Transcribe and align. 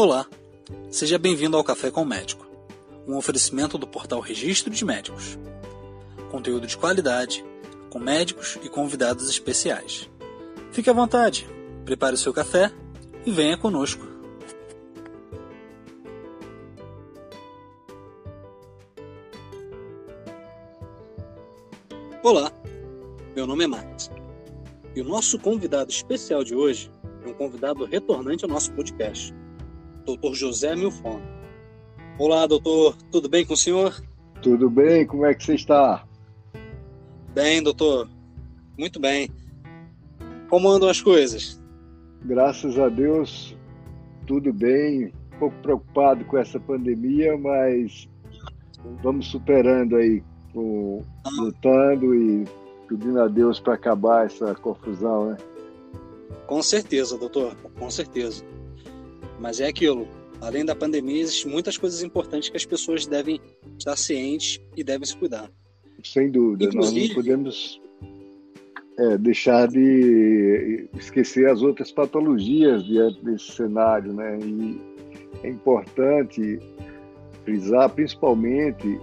Olá, 0.00 0.28
seja 0.92 1.18
bem-vindo 1.18 1.56
ao 1.56 1.64
Café 1.64 1.90
com 1.90 2.02
o 2.02 2.06
Médico, 2.06 2.46
um 3.04 3.16
oferecimento 3.16 3.76
do 3.76 3.84
portal 3.84 4.20
Registro 4.20 4.72
de 4.72 4.84
Médicos. 4.84 5.36
Conteúdo 6.30 6.68
de 6.68 6.76
qualidade, 6.76 7.44
com 7.90 7.98
médicos 7.98 8.60
e 8.62 8.68
convidados 8.68 9.28
especiais. 9.28 10.08
Fique 10.70 10.88
à 10.88 10.92
vontade, 10.92 11.48
prepare 11.84 12.14
o 12.14 12.16
seu 12.16 12.32
café 12.32 12.72
e 13.26 13.32
venha 13.32 13.58
conosco. 13.58 14.06
Olá, 22.22 22.52
meu 23.34 23.48
nome 23.48 23.64
é 23.64 23.66
Max 23.66 24.12
e 24.94 25.00
o 25.00 25.04
nosso 25.04 25.40
convidado 25.40 25.90
especial 25.90 26.44
de 26.44 26.54
hoje 26.54 26.88
é 27.24 27.28
um 27.28 27.34
convidado 27.34 27.84
retornante 27.84 28.44
ao 28.44 28.48
nosso 28.48 28.72
podcast, 28.74 29.34
Dr. 30.16 30.32
José 30.32 30.74
Milfon. 30.74 31.20
Olá, 32.18 32.46
doutor, 32.46 32.96
tudo 33.10 33.28
bem 33.28 33.44
com 33.44 33.52
o 33.52 33.56
senhor? 33.56 33.94
Tudo 34.40 34.70
bem, 34.70 35.06
como 35.06 35.26
é 35.26 35.34
que 35.34 35.44
você 35.44 35.54
está? 35.54 36.02
Bem, 37.34 37.62
doutor, 37.62 38.08
muito 38.78 38.98
bem. 38.98 39.28
Como 40.48 40.68
andam 40.70 40.88
as 40.88 41.02
coisas? 41.02 41.62
Graças 42.24 42.78
a 42.78 42.88
Deus, 42.88 43.54
tudo 44.26 44.50
bem. 44.50 45.12
Um 45.34 45.38
pouco 45.38 45.56
preocupado 45.62 46.24
com 46.24 46.38
essa 46.38 46.58
pandemia, 46.58 47.36
mas 47.36 48.08
vamos 49.02 49.30
superando 49.30 49.96
aí, 49.96 50.22
com, 50.54 51.04
lutando 51.38 52.14
e 52.14 52.44
pedindo 52.88 53.20
a 53.20 53.28
Deus 53.28 53.60
para 53.60 53.74
acabar 53.74 54.24
essa 54.24 54.54
confusão, 54.54 55.32
né? 55.32 55.36
Com 56.46 56.62
certeza, 56.62 57.18
doutor, 57.18 57.54
com 57.78 57.90
certeza. 57.90 58.42
Mas 59.38 59.60
é 59.60 59.68
aquilo, 59.68 60.06
além 60.40 60.64
da 60.64 60.74
pandemia, 60.74 61.22
existem 61.22 61.50
muitas 61.50 61.76
coisas 61.76 62.02
importantes 62.02 62.48
que 62.48 62.56
as 62.56 62.66
pessoas 62.66 63.06
devem 63.06 63.40
estar 63.78 63.96
cientes 63.96 64.60
e 64.76 64.82
devem 64.82 65.06
se 65.06 65.16
cuidar. 65.16 65.50
Sem 66.04 66.30
dúvida, 66.30 66.66
Inclusive, 66.66 67.00
nós 67.00 67.08
não 67.08 67.14
podemos 67.14 67.80
é, 68.98 69.18
deixar 69.18 69.68
de 69.68 70.88
esquecer 70.94 71.48
as 71.48 71.62
outras 71.62 71.90
patologias 71.90 72.84
diante 72.84 73.24
desse 73.24 73.52
cenário, 73.52 74.12
né? 74.12 74.38
E 74.40 74.80
é 75.42 75.48
importante 75.48 76.58
frisar 77.44 77.88
principalmente 77.90 79.00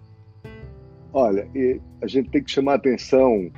Olha, 1.13 1.49
a 2.03 2.07
gente 2.09 2.29
tem 2.31 2.43
que 2.43 2.51
chamar 2.51 2.75
atenção, 2.75 3.53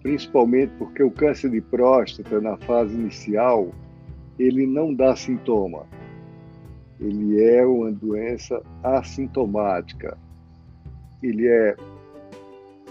principalmente 0.00 0.72
porque 0.78 1.02
o 1.02 1.10
câncer 1.10 1.50
de 1.50 1.60
próstata, 1.60 2.40
na 2.40 2.56
fase 2.58 2.94
inicial, 2.94 3.74
ele 4.38 4.64
não 4.64 4.94
dá 4.94 5.16
sintoma. 5.16 5.86
Ele 7.00 7.42
é 7.42 7.66
uma 7.66 7.90
doença 7.90 8.62
assintomática. 8.84 10.16
Ele 11.20 11.48
é. 11.48 11.74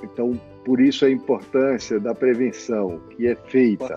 Então, 0.04 0.40
por 0.66 0.82
isso 0.82 1.06
a 1.06 1.10
importância 1.10 1.98
da 1.98 2.14
prevenção, 2.14 3.00
que 3.12 3.26
é 3.26 3.36
feita 3.36 3.96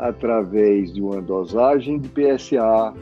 através 0.00 0.94
de 0.94 1.02
uma 1.02 1.20
dosagem 1.20 1.98
de 1.98 2.08
PSA, 2.08 2.94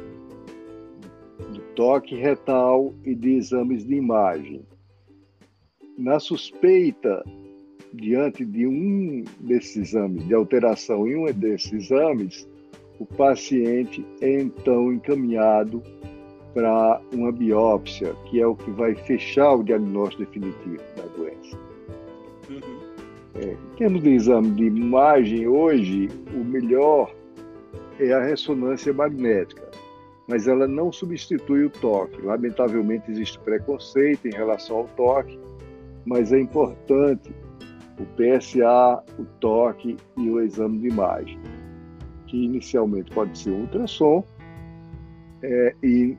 de 1.53 1.60
toque 1.76 2.16
retal 2.16 2.92
e 3.04 3.14
de 3.14 3.36
exames 3.36 3.86
de 3.86 3.94
imagem. 3.94 4.62
Na 5.97 6.19
suspeita, 6.19 7.25
diante 7.94 8.44
de 8.44 8.66
um 8.66 9.22
desses 9.38 9.76
exames, 9.76 10.26
de 10.26 10.34
alteração 10.34 11.06
em 11.06 11.16
um 11.16 11.32
desses 11.32 11.72
exames, 11.72 12.48
o 12.98 13.06
paciente 13.06 14.04
é 14.20 14.41
então 14.41 14.92
encaminhado 14.92 15.80
para 16.53 17.00
uma 17.15 17.30
biópsia, 17.30 18.12
que 18.28 18.41
é 18.41 18.47
o 18.47 18.56
que 18.56 18.72
vai 18.72 18.97
fechar 18.97 19.54
o 19.54 19.62
diagnóstico 19.62 20.25
definitivo 20.25 20.82
da 20.97 21.04
doença. 21.16 21.68
É, 23.41 23.53
em 23.53 23.76
termos 23.76 24.03
de 24.03 24.10
exame 24.10 24.50
de 24.50 24.65
imagem, 24.65 25.47
hoje, 25.47 26.09
o 26.34 26.44
melhor 26.44 27.15
é 28.00 28.12
a 28.12 28.22
ressonância 28.22 28.93
magnética, 28.93 29.71
mas 30.28 30.49
ela 30.49 30.66
não 30.66 30.91
substitui 30.91 31.65
o 31.65 31.71
toque. 31.71 32.21
Lamentavelmente, 32.21 33.10
existe 33.10 33.38
preconceito 33.41 34.27
em 34.27 34.32
relação 34.32 34.78
ao 34.78 34.88
toque, 34.88 35.38
mas 36.04 36.32
é 36.32 36.41
importante 36.41 37.31
o 37.98 38.04
PSA, 38.16 39.03
o 39.19 39.25
toque 39.41 39.97
e 40.16 40.31
o 40.31 40.41
exame 40.41 40.78
de 40.78 40.88
imagem, 40.88 41.38
que 42.27 42.45
inicialmente 42.45 43.10
pode 43.13 43.36
ser 43.39 43.51
ultrassom, 43.51 44.24
é, 45.42 45.74
e 45.83 46.16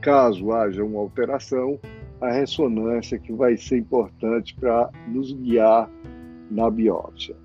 caso 0.00 0.52
haja 0.52 0.84
uma 0.84 1.00
alteração, 1.00 1.78
a 2.20 2.30
ressonância 2.30 3.18
que 3.18 3.32
vai 3.32 3.56
ser 3.56 3.78
importante 3.78 4.54
para 4.54 4.90
nos 5.08 5.32
guiar 5.32 5.90
na 6.50 6.70
biópsia. 6.70 7.36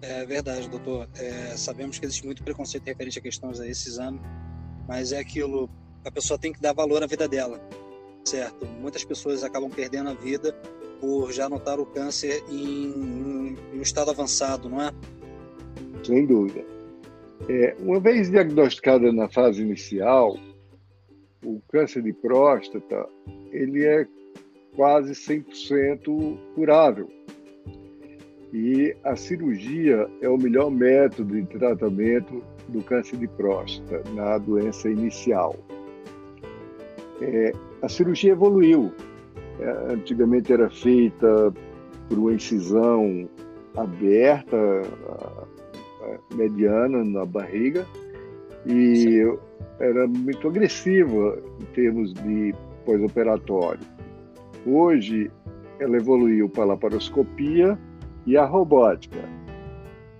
É 0.00 0.26
verdade, 0.26 0.68
doutor. 0.68 1.08
É, 1.16 1.56
sabemos 1.56 1.98
que 1.98 2.04
existe 2.04 2.24
muito 2.26 2.42
preconceito 2.42 2.84
referente 2.84 3.18
a 3.18 3.22
questões 3.22 3.60
a 3.60 3.68
esse 3.68 3.88
exame, 3.88 4.20
mas 4.88 5.12
é 5.12 5.18
aquilo, 5.20 5.70
a 6.04 6.10
pessoa 6.10 6.38
tem 6.38 6.52
que 6.52 6.60
dar 6.60 6.72
valor 6.72 7.02
à 7.02 7.06
vida 7.06 7.28
dela, 7.28 7.60
certo? 8.24 8.66
Muitas 8.80 9.04
pessoas 9.04 9.44
acabam 9.44 9.70
perdendo 9.70 10.10
a 10.10 10.14
vida 10.14 10.52
por 11.00 11.32
já 11.32 11.48
notar 11.48 11.78
o 11.78 11.86
câncer 11.86 12.42
em, 12.48 13.56
em 13.72 13.78
um 13.78 13.82
estado 13.82 14.10
avançado, 14.10 14.68
não 14.68 14.82
é? 14.82 14.92
Sem 16.04 16.26
dúvida. 16.26 16.64
É, 17.48 17.76
uma 17.80 18.00
vez 18.00 18.30
diagnosticada 18.30 19.12
na 19.12 19.28
fase 19.28 19.62
inicial, 19.62 20.36
o 21.44 21.60
câncer 21.68 22.02
de 22.02 22.12
próstata, 22.12 23.08
ele 23.50 23.84
é 23.84 24.06
quase 24.76 25.12
100% 25.12 26.38
curável. 26.54 27.08
E 28.52 28.94
a 29.02 29.16
cirurgia 29.16 30.06
é 30.20 30.28
o 30.28 30.36
melhor 30.36 30.70
método 30.70 31.34
de 31.34 31.46
tratamento 31.58 32.42
do 32.68 32.82
câncer 32.82 33.16
de 33.16 33.26
próstata 33.26 34.02
na 34.14 34.36
doença 34.38 34.90
inicial. 34.90 35.56
É, 37.20 37.52
a 37.80 37.88
cirurgia 37.88 38.32
evoluiu. 38.32 38.92
É, 39.58 39.92
antigamente 39.92 40.52
era 40.52 40.68
feita 40.68 41.52
por 42.08 42.18
uma 42.18 42.32
incisão 42.32 43.28
aberta, 43.76 44.82
mediana 46.34 47.04
na 47.04 47.24
barriga, 47.24 47.86
e 48.66 48.96
Sim. 48.96 49.38
era 49.80 50.06
muito 50.06 50.48
agressiva 50.48 51.38
em 51.60 51.64
termos 51.74 52.12
de 52.14 52.54
pós-operatório. 52.84 53.80
Hoje, 54.64 55.30
ela 55.78 55.96
evoluiu 55.96 56.48
para 56.48 56.62
a 56.62 56.66
laparoscopia 56.66 57.78
e 58.26 58.36
a 58.36 58.44
robótica. 58.44 59.18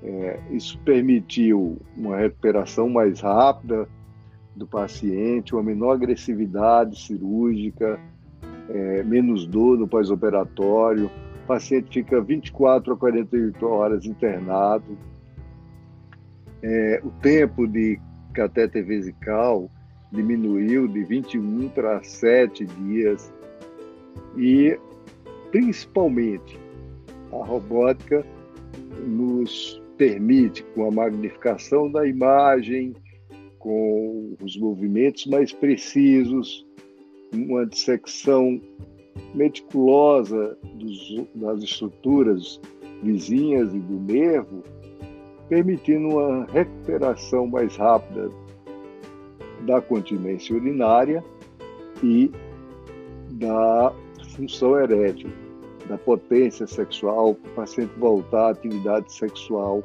É, 0.02 0.40
isso 0.50 0.78
permitiu 0.80 1.80
uma 1.96 2.16
recuperação 2.16 2.88
mais 2.88 3.20
rápida 3.20 3.88
do 4.54 4.66
paciente, 4.66 5.54
uma 5.54 5.62
menor 5.62 5.92
agressividade 5.92 7.00
cirúrgica, 7.00 7.98
é, 8.68 9.02
menos 9.04 9.46
dor 9.46 9.78
no 9.78 9.86
pós-operatório. 9.86 11.10
O 11.44 11.46
paciente 11.46 12.02
fica 12.02 12.20
24 12.20 12.92
a 12.92 12.96
48 12.96 13.66
horas 13.66 14.04
internado. 14.04 14.98
É, 16.62 17.00
o 17.04 17.10
tempo 17.10 17.66
de 17.66 18.00
catéter 18.32 18.84
vesical 18.84 19.70
diminuiu 20.10 20.86
de 20.88 21.04
21 21.04 21.68
para 21.68 22.02
7 22.02 22.64
dias. 22.64 23.32
E, 24.36 24.78
principalmente, 25.50 26.58
a 27.32 27.44
robótica 27.44 28.24
nos 29.06 29.80
permite, 29.96 30.64
com 30.74 30.88
a 30.88 30.90
magnificação 30.90 31.90
da 31.90 32.06
imagem, 32.06 32.94
com 33.58 34.34
os 34.42 34.56
movimentos 34.56 35.26
mais 35.26 35.52
precisos, 35.52 36.66
uma 37.32 37.64
dissecção 37.66 38.60
meticulosa 39.34 40.56
dos, 40.74 41.26
das 41.34 41.62
estruturas 41.62 42.60
vizinhas 43.02 43.72
e 43.74 43.78
do 43.78 44.00
nervo, 44.00 44.62
permitindo 45.48 46.08
uma 46.08 46.44
recuperação 46.46 47.46
mais 47.46 47.76
rápida 47.76 48.30
da 49.66 49.80
continência 49.80 50.56
urinária 50.56 51.22
e 52.02 52.30
da 53.32 53.94
função 54.34 54.78
erétil 54.78 55.30
da 55.88 55.98
potência 55.98 56.66
sexual, 56.66 57.30
o 57.30 57.34
paciente 57.54 57.92
voltar 57.98 58.46
à 58.46 58.50
atividade 58.50 59.12
sexual 59.12 59.82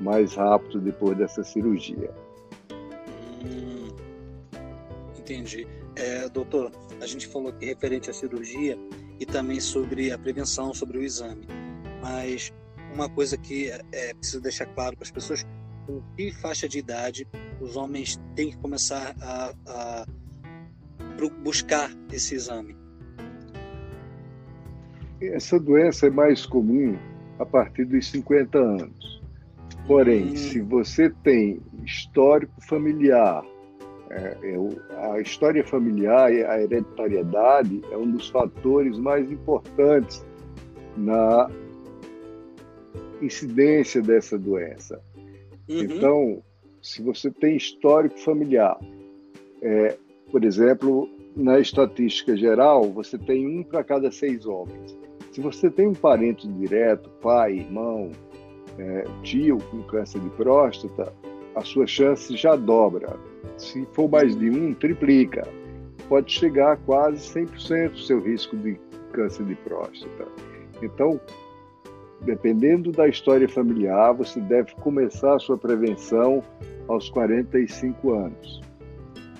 mais 0.00 0.34
rápido 0.34 0.80
depois 0.80 1.16
dessa 1.16 1.44
cirurgia. 1.44 2.10
Hum, 3.44 3.88
entendi. 5.18 5.66
É, 5.94 6.28
doutor, 6.28 6.72
a 7.00 7.06
gente 7.06 7.26
falou 7.28 7.48
aqui 7.48 7.66
referente 7.66 8.10
à 8.10 8.12
cirurgia 8.12 8.76
e 9.20 9.26
também 9.26 9.60
sobre 9.60 10.10
a 10.10 10.18
prevenção, 10.18 10.74
sobre 10.74 10.98
o 10.98 11.02
exame. 11.02 11.46
Mas 12.00 12.52
uma 12.92 13.08
coisa 13.08 13.36
que 13.36 13.70
é, 13.70 13.80
é 13.92 14.14
preciso 14.14 14.42
deixar 14.42 14.66
claro 14.66 14.96
para 14.96 15.04
as 15.04 15.10
pessoas, 15.10 15.46
com 15.86 16.02
que 16.16 16.32
faixa 16.32 16.68
de 16.68 16.78
idade 16.78 17.28
os 17.60 17.76
homens 17.76 18.20
têm 18.34 18.50
que 18.50 18.58
começar 18.58 19.14
a, 19.20 19.54
a 19.66 20.06
buscar 21.42 21.90
esse 22.10 22.34
exame? 22.34 22.81
Essa 25.28 25.58
doença 25.58 26.06
é 26.06 26.10
mais 26.10 26.46
comum 26.46 26.96
a 27.38 27.46
partir 27.46 27.84
dos 27.84 28.10
50 28.10 28.58
anos. 28.58 29.22
Porém, 29.86 30.32
hum. 30.32 30.36
se 30.36 30.60
você 30.60 31.10
tem 31.22 31.60
histórico 31.84 32.54
familiar, 32.66 33.44
é, 34.10 34.36
é, 34.42 35.10
a 35.12 35.20
história 35.20 35.64
familiar 35.64 36.32
e 36.32 36.44
a 36.44 36.60
hereditariedade 36.60 37.82
é 37.90 37.96
um 37.96 38.10
dos 38.10 38.28
fatores 38.28 38.98
mais 38.98 39.30
importantes 39.30 40.24
na 40.96 41.50
incidência 43.22 44.02
dessa 44.02 44.38
doença. 44.38 45.00
Uhum. 45.68 45.80
Então, 45.80 46.42
se 46.82 47.02
você 47.02 47.30
tem 47.30 47.56
histórico 47.56 48.18
familiar, 48.18 48.78
é, 49.62 49.96
por 50.30 50.44
exemplo, 50.44 51.08
na 51.34 51.58
estatística 51.58 52.36
geral, 52.36 52.90
você 52.90 53.16
tem 53.16 53.46
um 53.46 53.62
para 53.62 53.82
cada 53.82 54.10
seis 54.10 54.44
homens. 54.44 54.98
Se 55.32 55.40
você 55.40 55.70
tem 55.70 55.88
um 55.88 55.94
parente 55.94 56.46
direto, 56.46 57.08
pai, 57.22 57.54
irmão, 57.54 58.10
é, 58.78 59.04
tio 59.22 59.56
com 59.70 59.82
câncer 59.84 60.20
de 60.20 60.28
próstata, 60.30 61.10
a 61.54 61.62
sua 61.62 61.86
chance 61.86 62.36
já 62.36 62.54
dobra. 62.54 63.16
Se 63.56 63.86
for 63.92 64.10
mais 64.10 64.36
de 64.36 64.50
um, 64.50 64.74
triplica. 64.74 65.48
Pode 66.06 66.30
chegar 66.30 66.72
a 66.72 66.76
quase 66.76 67.16
100% 67.34 67.94
o 67.94 67.98
seu 67.98 68.20
risco 68.20 68.54
de 68.58 68.78
câncer 69.14 69.46
de 69.46 69.54
próstata. 69.54 70.28
Então, 70.82 71.18
dependendo 72.20 72.92
da 72.92 73.08
história 73.08 73.48
familiar, 73.48 74.12
você 74.12 74.38
deve 74.38 74.74
começar 74.76 75.36
a 75.36 75.38
sua 75.38 75.56
prevenção 75.56 76.42
aos 76.88 77.08
45 77.08 78.12
anos, 78.12 78.60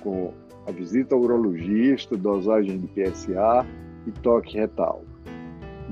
com 0.01 0.33
a 0.67 0.73
visita 0.73 1.15
ao 1.15 1.21
urologista, 1.21 2.17
dosagem 2.17 2.79
de 2.79 2.87
PSA 2.87 3.67
e 4.07 4.11
toque 4.11 4.57
retal. 4.57 5.05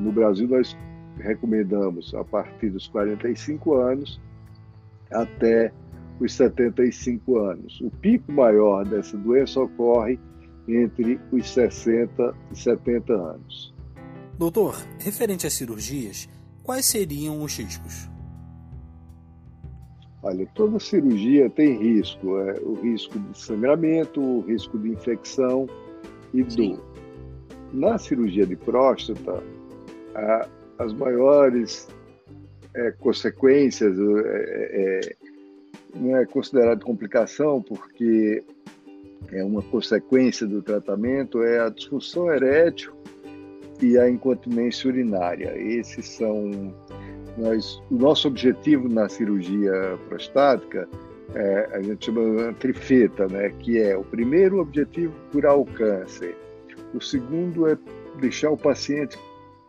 No 0.00 0.10
Brasil, 0.10 0.48
nós 0.48 0.76
recomendamos 1.18 2.14
a 2.14 2.24
partir 2.24 2.70
dos 2.70 2.88
45 2.88 3.74
anos 3.74 4.20
até 5.12 5.72
os 6.18 6.32
75 6.34 7.38
anos. 7.38 7.80
O 7.80 7.90
pico 7.90 8.32
maior 8.32 8.84
dessa 8.84 9.16
doença 9.16 9.60
ocorre 9.60 10.18
entre 10.66 11.20
os 11.32 11.48
60 11.50 12.34
e 12.52 12.58
70 12.58 13.12
anos. 13.12 13.74
Doutor, 14.38 14.74
referente 14.98 15.46
às 15.46 15.52
cirurgias, 15.52 16.28
quais 16.62 16.86
seriam 16.86 17.42
os 17.42 17.58
riscos? 17.58 18.08
Olha, 20.22 20.46
toda 20.54 20.78
cirurgia 20.78 21.48
tem 21.50 21.78
risco, 21.78 22.38
é, 22.38 22.58
o 22.60 22.74
risco 22.74 23.18
de 23.18 23.38
sangramento, 23.38 24.20
o 24.20 24.40
risco 24.42 24.78
de 24.78 24.90
infecção 24.90 25.66
e 26.32 26.44
Sim. 26.50 26.74
dor. 26.74 26.90
Na 27.72 27.98
cirurgia 27.98 28.46
de 28.46 28.56
próstata, 28.56 29.42
as 30.78 30.92
maiores 30.92 31.88
é, 32.74 32.90
consequências, 32.92 33.98
é, 33.98 34.02
é, 34.02 35.00
é, 35.00 35.16
não 35.94 36.16
é 36.16 36.24
considerado 36.24 36.84
complicação, 36.84 37.62
porque 37.62 38.42
é 39.32 39.44
uma 39.44 39.62
consequência 39.62 40.46
do 40.46 40.62
tratamento, 40.62 41.42
é 41.42 41.60
a 41.60 41.68
disfunção 41.68 42.32
erétil 42.32 42.92
e 43.80 43.98
a 43.98 44.08
incontinência 44.08 44.88
urinária. 44.88 45.56
Esses 45.56 46.08
são 46.08 46.74
nós, 47.36 47.82
o 47.90 47.96
nosso 47.96 48.28
objetivo 48.28 48.88
na 48.88 49.08
cirurgia 49.08 49.98
prostática 50.08 50.88
é, 51.34 51.68
a 51.72 51.80
gente 51.80 52.06
chama 52.06 52.52
trifeta, 52.54 53.26
né? 53.28 53.50
Que 53.60 53.78
é 53.78 53.96
o 53.96 54.04
primeiro 54.04 54.60
objetivo 54.60 55.14
curar 55.32 55.56
o 55.56 55.64
câncer, 55.64 56.36
o 56.92 57.00
segundo 57.00 57.68
é 57.68 57.78
deixar 58.20 58.50
o 58.50 58.56
paciente 58.56 59.16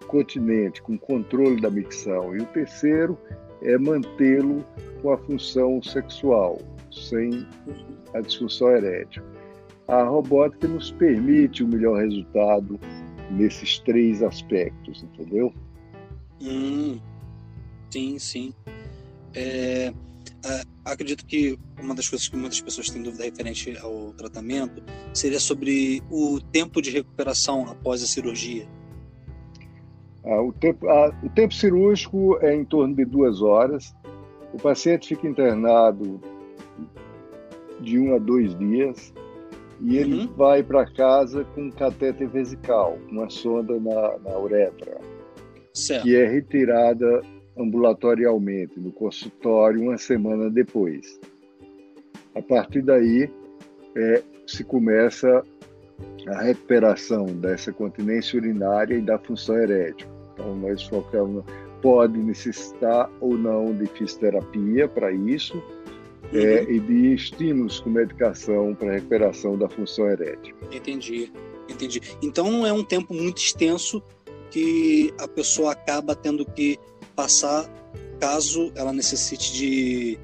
continente, 0.07 0.81
com 0.81 0.97
controle 0.97 1.61
da 1.61 1.69
micção. 1.69 2.35
E 2.35 2.39
o 2.39 2.45
terceiro 2.47 3.17
é 3.61 3.77
mantê-lo 3.77 4.65
com 5.01 5.11
a 5.11 5.17
função 5.17 5.81
sexual, 5.81 6.59
sem 6.91 7.47
a 8.13 8.21
disfunção 8.21 8.69
erétil. 8.69 9.23
A 9.87 10.03
robótica 10.03 10.67
nos 10.67 10.91
permite 10.91 11.63
o 11.63 11.67
melhor 11.67 12.01
resultado 12.01 12.79
nesses 13.31 13.79
três 13.79 14.21
aspectos, 14.21 15.03
entendeu? 15.03 15.53
Hum, 16.41 16.99
sim, 17.89 18.17
sim. 18.19 18.53
É, 19.33 19.93
acredito 20.83 21.25
que 21.25 21.57
uma 21.79 21.93
das 21.95 22.07
coisas 22.09 22.27
que 22.27 22.35
muitas 22.35 22.61
pessoas 22.61 22.89
têm 22.89 23.01
dúvida 23.01 23.23
referente 23.23 23.77
ao 23.77 24.13
tratamento 24.13 24.83
seria 25.13 25.39
sobre 25.39 26.01
o 26.09 26.39
tempo 26.39 26.81
de 26.81 26.91
recuperação 26.91 27.69
após 27.69 28.03
a 28.03 28.07
cirurgia. 28.07 28.67
Ah, 30.25 30.41
o, 30.41 30.51
tempo, 30.53 30.87
ah, 30.87 31.11
o 31.23 31.29
tempo 31.29 31.53
cirúrgico 31.53 32.37
é 32.41 32.53
em 32.53 32.63
torno 32.63 32.95
de 32.95 33.05
duas 33.05 33.41
horas. 33.41 33.95
O 34.53 34.57
paciente 34.57 35.09
fica 35.09 35.27
internado 35.27 36.19
de 37.79 37.97
um 37.97 38.15
a 38.15 38.19
dois 38.19 38.57
dias 38.57 39.13
e 39.79 39.97
ele 39.97 40.21
uhum. 40.21 40.33
vai 40.35 40.61
para 40.61 40.85
casa 40.85 41.43
com 41.55 41.63
um 41.63 41.71
catéter 41.71 42.27
vesical, 42.27 42.97
uma 43.09 43.29
sonda 43.29 43.79
na, 43.79 44.17
na 44.19 44.37
uretra, 44.37 44.99
certo. 45.73 46.03
que 46.03 46.15
é 46.15 46.27
retirada 46.27 47.21
ambulatorialmente 47.57 48.79
no 48.79 48.91
consultório 48.91 49.81
uma 49.81 49.97
semana 49.97 50.49
depois. 50.49 51.19
A 52.35 52.41
partir 52.41 52.83
daí, 52.83 53.29
é, 53.95 54.23
se 54.45 54.63
começa 54.63 55.43
a 56.27 56.41
recuperação 56.41 57.25
dessa 57.25 57.71
continência 57.71 58.37
urinária 58.37 58.95
e 58.95 59.01
da 59.01 59.17
função 59.19 59.57
erétil. 59.57 60.07
Então, 60.33 60.55
nós 60.55 60.83
focamos 60.83 61.43
pode 61.81 62.17
necessitar 62.17 63.09
ou 63.19 63.37
não 63.37 63.73
de 63.73 63.87
fisioterapia 63.87 64.87
para 64.87 65.11
isso 65.11 65.57
uhum. 65.57 66.39
é, 66.39 66.63
e 66.63 66.79
de 66.79 67.13
estímulos 67.13 67.79
com 67.79 67.89
medicação 67.89 68.75
para 68.75 68.93
recuperação 68.93 69.57
da 69.57 69.67
função 69.67 70.07
erétil. 70.09 70.55
Entendi, 70.71 71.31
entendi. 71.67 72.01
Então 72.21 72.65
é 72.65 72.71
um 72.71 72.83
tempo 72.83 73.13
muito 73.13 73.39
extenso 73.39 74.01
que 74.51 75.13
a 75.19 75.27
pessoa 75.27 75.71
acaba 75.71 76.15
tendo 76.15 76.45
que 76.45 76.77
passar 77.15 77.65
caso 78.19 78.71
ela 78.75 78.93
necessite 78.93 79.53
de 79.53 80.19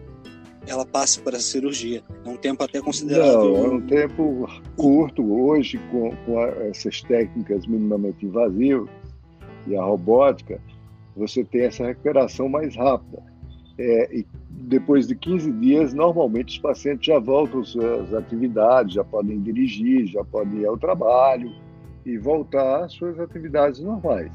ela 0.68 0.86
passe 0.86 1.20
para 1.22 1.38
a 1.38 1.40
cirurgia. 1.40 2.04
É 2.26 2.30
um 2.30 2.38
tempo 2.38 2.64
até 2.64 2.82
considerável. 2.82 3.54
Não, 3.54 3.66
é 3.66 3.70
um 3.70 3.82
tempo 3.82 4.48
curto 4.76 5.24
hoje 5.42 5.80
com, 5.92 6.16
com 6.26 6.42
essas 6.42 7.02
técnicas 7.02 7.66
minimamente 7.66 8.26
invasivas 8.26 8.90
e 9.66 9.76
a 9.76 9.84
robótica, 9.84 10.62
você 11.16 11.44
tem 11.44 11.62
essa 11.62 11.86
recuperação 11.86 12.48
mais 12.48 12.76
rápida. 12.76 13.22
É, 13.78 14.18
e 14.18 14.28
depois 14.50 15.08
de 15.08 15.16
15 15.16 15.52
dias, 15.54 15.94
normalmente 15.94 16.50
os 16.50 16.60
pacientes 16.60 17.06
já 17.06 17.20
voltam 17.20 17.62
às 17.62 17.70
suas 17.70 18.14
atividades, 18.14 18.94
já 18.94 19.04
podem 19.04 19.40
dirigir, 19.42 20.08
já 20.08 20.24
podem 20.24 20.62
ir 20.62 20.66
ao 20.66 20.78
trabalho 20.78 21.52
e 22.06 22.18
voltar 22.18 22.86
às 22.86 22.94
suas 22.94 23.20
atividades 23.20 23.80
normais. 23.80 24.32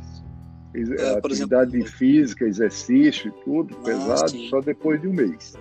É, 0.74 1.18
atividade 1.18 1.76
exemplo, 1.76 1.92
física, 1.92 2.46
exercício 2.46 3.28
e 3.28 3.44
tudo, 3.44 3.76
ah, 3.80 3.84
pesado, 3.84 4.30
sim. 4.30 4.48
só 4.48 4.60
depois 4.60 5.00
de 5.00 5.08
um 5.08 5.12
mês. 5.12 5.54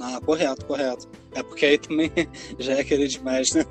Ah, 0.00 0.20
correto, 0.24 0.64
correto. 0.66 1.08
É 1.34 1.42
porque 1.42 1.66
aí 1.66 1.78
também 1.78 2.10
já 2.58 2.74
é 2.74 2.84
querer 2.84 3.08
demais, 3.08 3.54
né? 3.54 3.64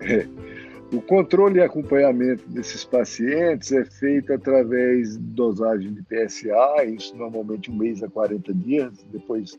É. 0.00 0.26
O 0.92 1.00
controle 1.00 1.60
e 1.60 1.62
acompanhamento 1.62 2.48
desses 2.48 2.84
pacientes 2.84 3.70
é 3.70 3.84
feito 3.84 4.32
através 4.32 5.12
de 5.12 5.18
dosagem 5.18 5.92
de 5.92 6.02
PSA, 6.02 6.84
isso 6.84 7.16
normalmente 7.16 7.70
um 7.70 7.76
mês 7.76 8.02
a 8.02 8.08
40 8.08 8.52
dias 8.54 8.92
depois 9.12 9.56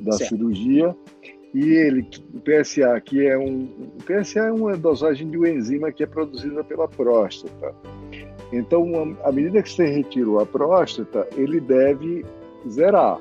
da 0.00 0.12
certo. 0.12 0.30
cirurgia. 0.30 0.96
E 1.52 1.72
ele, 1.72 2.08
o 2.32 2.40
PSA, 2.40 2.98
que 3.00 3.26
é 3.26 3.36
um, 3.36 3.64
o 3.64 4.02
PSA 4.04 4.40
é 4.40 4.52
uma 4.52 4.74
dosagem 4.74 5.28
de 5.28 5.36
uma 5.36 5.50
enzima 5.50 5.92
que 5.92 6.02
é 6.02 6.06
produzida 6.06 6.64
pela 6.64 6.88
próstata. 6.88 7.74
Então, 8.50 9.16
à 9.22 9.30
medida 9.30 9.62
que 9.62 9.70
você 9.70 9.84
retirou 9.84 10.40
a 10.40 10.46
próstata, 10.46 11.28
ele 11.36 11.60
deve 11.60 12.24
zerar. 12.68 13.20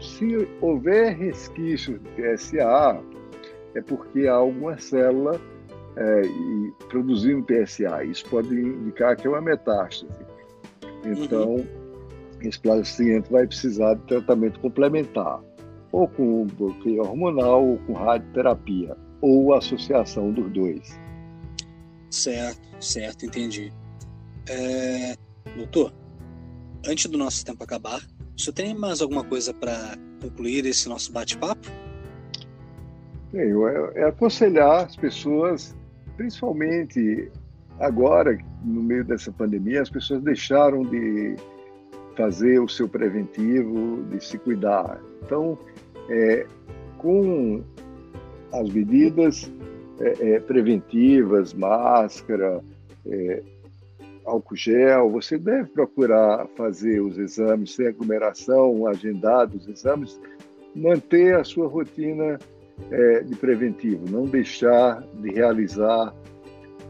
Se 0.00 0.48
houver 0.60 1.16
resquícios 1.16 2.00
de 2.00 2.08
PSA, 2.10 3.00
é 3.74 3.82
porque 3.82 4.26
há 4.26 4.34
alguma 4.34 4.78
célula 4.78 5.40
é, 5.96 6.22
produzindo 6.88 7.44
PSA. 7.44 8.04
Isso 8.04 8.24
pode 8.28 8.54
indicar 8.54 9.16
que 9.16 9.26
é 9.26 9.30
uma 9.30 9.40
metástase. 9.40 10.06
Então, 11.04 11.56
uhum. 11.56 11.66
esse 12.42 12.58
paciente 12.60 13.30
vai 13.30 13.46
precisar 13.46 13.94
de 13.94 14.02
tratamento 14.02 14.58
complementar, 14.60 15.40
ou 15.92 16.08
com 16.08 16.46
bloqueio 16.46 17.02
hormonal, 17.02 17.64
ou 17.64 17.78
com 17.78 17.92
radioterapia, 17.92 18.96
ou 19.20 19.54
associação 19.54 20.32
dos 20.32 20.50
dois. 20.52 20.98
Certo, 22.10 22.68
certo, 22.80 23.26
entendi. 23.26 23.72
É, 24.48 25.16
doutor, 25.56 25.92
antes 26.86 27.06
do 27.06 27.18
nosso 27.18 27.44
tempo 27.44 27.62
acabar, 27.62 28.00
você 28.36 28.52
tem 28.52 28.74
mais 28.74 29.00
alguma 29.00 29.24
coisa 29.24 29.54
para 29.54 29.96
concluir 30.20 30.66
esse 30.66 30.88
nosso 30.88 31.12
bate-papo? 31.12 31.68
É, 33.34 34.00
é 34.00 34.04
aconselhar 34.04 34.84
as 34.84 34.96
pessoas 34.96 35.74
principalmente 36.16 37.30
agora, 37.78 38.36
no 38.64 38.82
meio 38.82 39.04
dessa 39.04 39.30
pandemia, 39.30 39.82
as 39.82 39.90
pessoas 39.90 40.22
deixaram 40.22 40.82
de 40.82 41.36
fazer 42.16 42.58
o 42.58 42.68
seu 42.68 42.88
preventivo, 42.88 44.02
de 44.04 44.24
se 44.24 44.38
cuidar. 44.38 44.98
Então, 45.22 45.58
é, 46.08 46.46
com 46.98 47.62
as 48.52 48.70
medidas 48.70 49.50
é, 50.00 50.34
é, 50.34 50.40
preventivas, 50.40 51.52
máscara, 51.52 52.62
é, 53.06 53.42
álcool 54.26 54.56
gel, 54.56 55.10
você 55.10 55.38
deve 55.38 55.70
procurar 55.70 56.46
fazer 56.56 57.00
os 57.00 57.16
exames 57.16 57.74
sem 57.74 57.86
aglomeração, 57.86 58.86
agendar 58.86 59.48
os 59.54 59.66
exames, 59.68 60.20
manter 60.74 61.36
a 61.36 61.44
sua 61.44 61.68
rotina 61.68 62.38
é, 62.90 63.20
de 63.20 63.34
preventivo, 63.36 64.04
não 64.10 64.24
deixar 64.24 65.02
de 65.14 65.30
realizar 65.30 66.14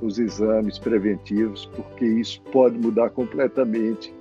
os 0.01 0.19
exames 0.19 0.79
preventivos, 0.79 1.67
porque 1.67 2.05
isso 2.05 2.43
pode 2.53 2.79
mudar 2.79 3.11
completamente 3.11 4.13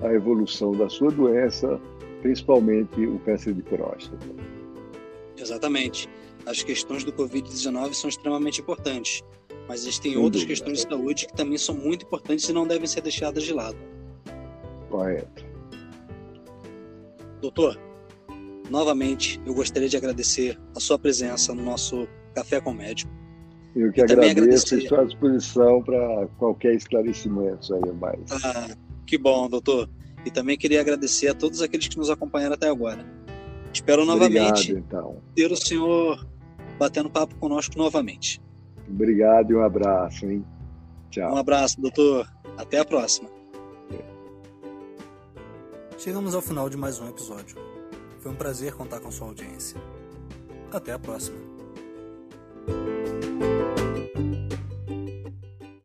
a 0.00 0.12
evolução 0.12 0.72
da 0.72 0.88
sua 0.88 1.10
doença, 1.10 1.80
principalmente 2.22 3.06
o 3.06 3.18
câncer 3.20 3.54
de 3.54 3.62
próstata. 3.62 4.26
Exatamente. 5.36 6.08
As 6.46 6.62
questões 6.62 7.04
do 7.04 7.12
Covid-19 7.12 7.94
são 7.94 8.08
extremamente 8.08 8.60
importantes, 8.60 9.22
mas 9.70 9.82
existem 9.82 10.14
Sem 10.14 10.20
outras 10.20 10.42
dúvida. 10.42 10.48
questões 10.48 10.84
de 10.84 10.90
saúde 10.90 11.26
que 11.28 11.32
também 11.32 11.56
são 11.56 11.76
muito 11.76 12.04
importantes 12.04 12.48
e 12.48 12.52
não 12.52 12.66
devem 12.66 12.88
ser 12.88 13.02
deixadas 13.02 13.44
de 13.44 13.52
lado. 13.52 13.78
Correto. 14.90 15.44
Doutor, 17.40 17.78
Novamente, 18.70 19.40
eu 19.44 19.52
gostaria 19.52 19.88
de 19.88 19.96
agradecer 19.96 20.56
a 20.76 20.80
sua 20.80 20.96
presença 20.96 21.52
no 21.52 21.62
nosso 21.62 22.06
Café 22.32 22.60
com 22.60 22.72
Médico. 22.72 23.10
Eu 23.74 23.92
que 23.92 24.00
e 24.00 24.04
agradeço 24.04 24.30
agradecer... 24.30 24.78
estou 24.78 25.00
à 25.00 25.04
disposição 25.04 25.82
para 25.82 26.28
qualquer 26.38 26.74
esclarecimento 26.76 27.74
aí 27.74 27.92
mais. 27.92 28.20
Ah, 28.44 28.76
que 29.04 29.18
bom, 29.18 29.48
doutor. 29.48 29.90
E 30.24 30.30
também 30.30 30.56
queria 30.56 30.80
agradecer 30.80 31.28
a 31.28 31.34
todos 31.34 31.60
aqueles 31.60 31.88
que 31.88 31.98
nos 31.98 32.10
acompanharam 32.10 32.54
até 32.54 32.68
agora. 32.68 33.04
Espero 33.72 34.04
novamente 34.04 34.72
Obrigado, 34.72 34.86
então. 34.86 35.16
ter 35.34 35.50
o 35.50 35.56
senhor 35.56 36.24
batendo 36.78 37.10
papo 37.10 37.34
conosco 37.36 37.76
novamente. 37.76 38.40
Obrigado 38.90 39.52
e 39.52 39.56
um 39.56 39.62
abraço, 39.62 40.26
hein? 40.26 40.44
Tchau. 41.10 41.34
Um 41.34 41.36
abraço, 41.36 41.80
doutor. 41.80 42.28
Até 42.56 42.78
a 42.78 42.84
próxima. 42.84 43.28
Chegamos 45.98 46.34
ao 46.34 46.40
final 46.40 46.70
de 46.70 46.78
mais 46.78 46.98
um 46.98 47.08
episódio. 47.08 47.56
Foi 48.20 48.32
um 48.32 48.34
prazer 48.34 48.74
contar 48.74 49.00
com 49.00 49.10
sua 49.10 49.28
audiência. 49.28 49.78
Até 50.72 50.92
a 50.92 50.98
próxima. 50.98 51.36